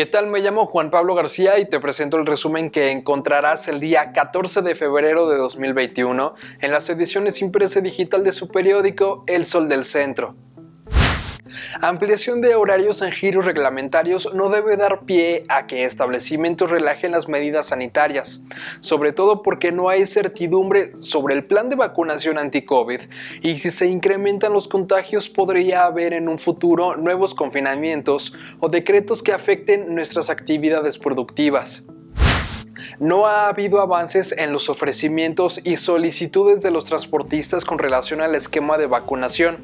¿Qué 0.00 0.06
tal? 0.06 0.28
Me 0.28 0.38
llamo 0.38 0.64
Juan 0.64 0.90
Pablo 0.90 1.14
García 1.14 1.58
y 1.58 1.66
te 1.66 1.78
presento 1.78 2.16
el 2.16 2.24
resumen 2.24 2.70
que 2.70 2.90
encontrarás 2.90 3.68
el 3.68 3.80
día 3.80 4.12
14 4.14 4.62
de 4.62 4.74
febrero 4.74 5.28
de 5.28 5.36
2021 5.36 6.34
en 6.62 6.70
las 6.70 6.88
ediciones 6.88 7.42
impresa 7.42 7.82
digital 7.82 8.24
de 8.24 8.32
su 8.32 8.48
periódico 8.48 9.24
El 9.26 9.44
Sol 9.44 9.68
del 9.68 9.84
Centro. 9.84 10.34
Ampliación 11.80 12.40
de 12.40 12.54
horarios 12.54 13.02
en 13.02 13.12
giros 13.12 13.44
reglamentarios 13.44 14.34
no 14.34 14.50
debe 14.50 14.76
dar 14.76 15.04
pie 15.04 15.44
a 15.48 15.66
que 15.66 15.84
establecimientos 15.84 16.70
relajen 16.70 17.12
las 17.12 17.28
medidas 17.28 17.68
sanitarias, 17.68 18.44
sobre 18.80 19.12
todo 19.12 19.42
porque 19.42 19.72
no 19.72 19.88
hay 19.88 20.06
certidumbre 20.06 20.92
sobre 21.00 21.34
el 21.34 21.44
plan 21.44 21.68
de 21.68 21.76
vacunación 21.76 22.38
anti-COVID 22.38 23.00
y 23.42 23.58
si 23.58 23.70
se 23.70 23.86
incrementan 23.86 24.52
los 24.52 24.68
contagios 24.68 25.28
podría 25.28 25.84
haber 25.84 26.12
en 26.12 26.28
un 26.28 26.38
futuro 26.38 26.96
nuevos 26.96 27.34
confinamientos 27.34 28.36
o 28.58 28.68
decretos 28.68 29.22
que 29.22 29.32
afecten 29.32 29.94
nuestras 29.94 30.30
actividades 30.30 30.98
productivas. 30.98 31.86
No 32.98 33.26
ha 33.26 33.48
habido 33.48 33.80
avances 33.80 34.32
en 34.36 34.52
los 34.52 34.68
ofrecimientos 34.68 35.60
y 35.64 35.76
solicitudes 35.76 36.62
de 36.62 36.70
los 36.70 36.84
transportistas 36.84 37.64
con 37.64 37.78
relación 37.78 38.20
al 38.20 38.34
esquema 38.34 38.78
de 38.78 38.86
vacunación, 38.86 39.58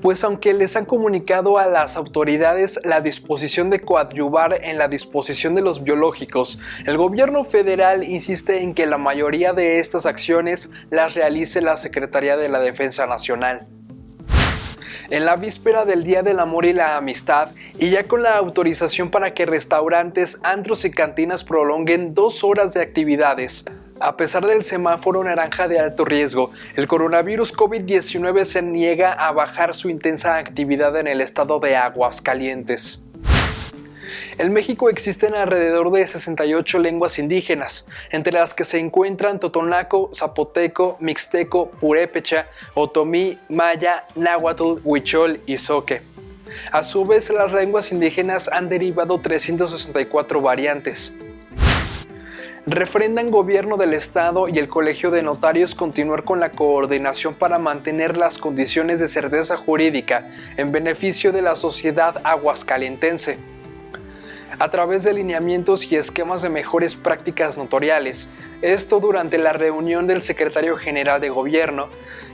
pues 0.00 0.24
aunque 0.24 0.54
les 0.54 0.76
han 0.76 0.84
comunicado 0.84 1.58
a 1.58 1.66
las 1.66 1.96
autoridades 1.96 2.80
la 2.84 3.00
disposición 3.00 3.70
de 3.70 3.80
coadyuvar 3.80 4.64
en 4.64 4.78
la 4.78 4.88
disposición 4.88 5.54
de 5.54 5.62
los 5.62 5.82
biológicos, 5.82 6.60
el 6.86 6.96
gobierno 6.96 7.44
federal 7.44 8.04
insiste 8.04 8.62
en 8.62 8.74
que 8.74 8.86
la 8.86 8.98
mayoría 8.98 9.52
de 9.52 9.78
estas 9.78 10.06
acciones 10.06 10.72
las 10.90 11.14
realice 11.14 11.60
la 11.60 11.76
Secretaría 11.76 12.36
de 12.36 12.48
la 12.48 12.60
Defensa 12.60 13.06
Nacional 13.06 13.66
en 15.08 15.24
la 15.24 15.36
víspera 15.36 15.84
del 15.84 16.04
Día 16.04 16.22
del 16.22 16.40
Amor 16.40 16.66
y 16.66 16.72
la 16.72 16.96
Amistad 16.96 17.50
y 17.78 17.90
ya 17.90 18.06
con 18.06 18.22
la 18.22 18.36
autorización 18.36 19.10
para 19.10 19.34
que 19.34 19.46
restaurantes, 19.46 20.38
antros 20.42 20.84
y 20.84 20.90
cantinas 20.90 21.44
prolonguen 21.44 22.14
dos 22.14 22.44
horas 22.44 22.74
de 22.74 22.82
actividades. 22.82 23.64
A 24.00 24.16
pesar 24.16 24.46
del 24.46 24.64
semáforo 24.64 25.22
naranja 25.22 25.68
de 25.68 25.78
alto 25.78 26.06
riesgo, 26.06 26.52
el 26.74 26.88
coronavirus 26.88 27.54
COVID-19 27.54 28.44
se 28.46 28.62
niega 28.62 29.12
a 29.12 29.30
bajar 29.32 29.74
su 29.74 29.90
intensa 29.90 30.36
actividad 30.36 30.96
en 30.96 31.06
el 31.06 31.20
estado 31.20 31.60
de 31.60 31.76
Aguascalientes. 31.76 33.09
En 34.40 34.54
México 34.54 34.88
existen 34.88 35.34
alrededor 35.34 35.92
de 35.92 36.06
68 36.06 36.78
lenguas 36.78 37.18
indígenas, 37.18 37.86
entre 38.08 38.32
las 38.32 38.54
que 38.54 38.64
se 38.64 38.78
encuentran 38.78 39.38
totonaco, 39.38 40.10
zapoteco, 40.14 40.96
mixteco, 40.98 41.70
purépecha, 41.72 42.46
otomí, 42.72 43.38
maya, 43.50 44.04
náhuatl, 44.14 44.80
huichol 44.82 45.40
y 45.44 45.58
zoque. 45.58 46.00
A 46.72 46.82
su 46.84 47.04
vez, 47.04 47.28
las 47.28 47.52
lenguas 47.52 47.92
indígenas 47.92 48.48
han 48.48 48.70
derivado 48.70 49.20
364 49.20 50.40
variantes. 50.40 51.18
Refrendan 52.64 53.30
gobierno 53.30 53.76
del 53.76 53.92
Estado 53.92 54.48
y 54.48 54.58
el 54.58 54.70
Colegio 54.70 55.10
de 55.10 55.22
Notarios 55.22 55.74
continuar 55.74 56.24
con 56.24 56.40
la 56.40 56.50
coordinación 56.50 57.34
para 57.34 57.58
mantener 57.58 58.16
las 58.16 58.38
condiciones 58.38 59.00
de 59.00 59.08
certeza 59.08 59.58
jurídica 59.58 60.30
en 60.56 60.72
beneficio 60.72 61.30
de 61.30 61.42
la 61.42 61.56
sociedad 61.56 62.22
aguascalentense 62.24 63.38
a 64.60 64.70
través 64.70 65.04
de 65.04 65.14
lineamientos 65.14 65.90
y 65.90 65.96
esquemas 65.96 66.42
de 66.42 66.50
mejores 66.50 66.94
prácticas 66.94 67.56
notoriales. 67.56 68.28
Esto 68.60 69.00
durante 69.00 69.38
la 69.38 69.54
reunión 69.54 70.06
del 70.06 70.22
secretario 70.22 70.76
general 70.76 71.18
de 71.18 71.30
gobierno, 71.30 71.88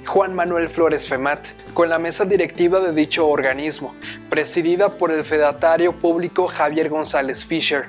Juan 0.07 0.35
Manuel 0.35 0.69
Flores 0.69 1.09
Femat, 1.09 1.47
con 1.73 1.89
la 1.89 2.01
mesa 2.01 2.25
directiva 2.25 2.81
de 2.81 2.93
dicho 2.93 3.29
organismo, 3.29 3.95
presidida 4.29 4.91
por 4.91 5.13
el 5.13 5.23
fedatario 5.23 5.93
público 5.93 6.49
Javier 6.49 6.89
González 6.89 7.45
Fischer. 7.45 7.87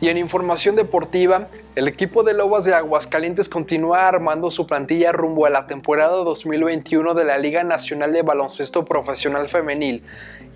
Y 0.00 0.08
en 0.08 0.18
información 0.18 0.76
deportiva, 0.76 1.48
el 1.76 1.88
equipo 1.88 2.22
de 2.22 2.34
Lobas 2.34 2.64
de 2.64 2.74
Aguascalientes 2.74 3.48
continúa 3.48 4.08
armando 4.08 4.50
su 4.50 4.66
plantilla 4.66 5.12
rumbo 5.12 5.46
a 5.46 5.50
la 5.50 5.66
temporada 5.66 6.16
2021 6.16 7.14
de 7.14 7.24
la 7.24 7.38
Liga 7.38 7.64
Nacional 7.64 8.12
de 8.12 8.22
Baloncesto 8.22 8.84
Profesional 8.84 9.48
Femenil 9.48 10.02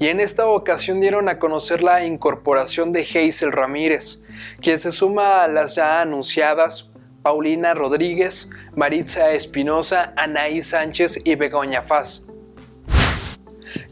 y 0.01 0.09
en 0.09 0.21
esta 0.21 0.47
ocasión 0.47 1.01
dieron 1.01 1.29
a 1.29 1.39
conocer 1.39 1.83
la 1.83 2.05
incorporación 2.05 2.93
de 2.93 3.03
Hazel 3.03 3.53
Ramírez, 3.53 4.25
quien 4.61 4.79
se 4.79 4.93
suma 4.93 5.43
a 5.43 5.49
las 5.49 5.75
ya 5.75 6.01
anunciadas 6.01 6.91
Paulina 7.23 7.75
Rodríguez, 7.75 8.51
Maritza 8.77 9.33
Espinosa, 9.33 10.13
Anaí 10.17 10.63
Sánchez 10.63 11.21
y 11.25 11.35
Begoña 11.35 11.83
Faz. 11.83 12.29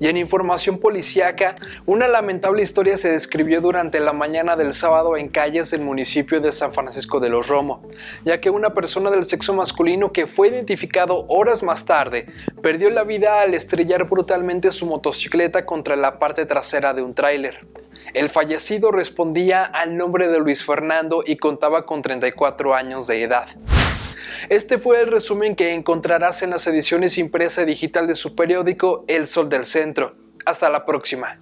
Y 0.01 0.09
en 0.09 0.17
información 0.17 0.79
policíaca, 0.79 1.57
una 1.87 2.09
lamentable 2.09 2.63
historia 2.63 2.97
se 2.97 3.11
describió 3.11 3.61
durante 3.61 4.01
la 4.01 4.13
mañana 4.13 4.57
del 4.57 4.75
sábado 4.75 5.17
en 5.17 5.29
calles 5.29 5.71
del 5.71 5.83
municipio 5.83 6.41
de 6.41 6.53
San 6.53 6.73
Francisco 6.73 7.21
de 7.21 7.29
los 7.29 7.49
Romo, 7.49 7.83
ya 8.25 8.41
que 8.41 8.51
una 8.51 8.71
persona 8.71 9.11
del 9.11 9.25
sexo 9.25 9.55
masculino 9.55 10.13
que 10.13 10.27
fue 10.27 10.49
identificado 10.49 11.27
horas 11.29 11.63
más 11.63 11.85
tarde 11.85 12.27
perdió 12.63 12.91
la 12.91 13.05
vida 13.05 13.41
al 13.41 13.55
estrellar 13.55 14.05
brutalmente 14.05 14.73
su 14.73 14.87
motocicleta 14.87 15.65
contra 15.65 15.97
la 15.97 16.19
parte 16.19 16.47
trasera 16.47 16.95
de 16.95 17.03
un 17.03 17.15
tráiler. 17.15 17.67
El 18.15 18.31
fallecido 18.31 18.91
respondía 18.91 19.65
al 19.65 19.97
nombre 19.97 20.29
de 20.29 20.39
Luis 20.39 20.65
Fernando 20.65 21.23
y 21.27 21.37
contaba 21.37 21.87
con 21.87 22.03
34 22.03 22.75
años 22.75 23.07
de 23.07 23.23
edad. 23.23 23.49
Este 24.49 24.79
fue 24.79 25.01
el 25.01 25.09
resumen 25.09 25.57
que 25.57 25.75
encontrarás 25.75 26.43
en 26.43 26.51
las 26.51 26.67
ediciones 26.67 27.19
impresa 27.19 27.63
y 27.63 27.67
digital 27.67 28.07
de 28.07 28.17
su 28.17 28.35
periódico 28.35 29.05
El 29.09 29.27
Sol 29.27 29.49
del 29.49 29.65
Centro. 29.65 30.15
Hasta 30.45 30.71
la 30.71 30.85
próxima. 30.85 31.39